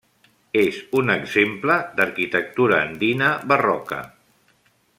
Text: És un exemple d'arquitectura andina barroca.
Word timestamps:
És 0.59 0.77
un 1.01 1.11
exemple 1.15 1.75
d'arquitectura 1.99 2.81
andina 2.87 3.29
barroca. 3.53 4.01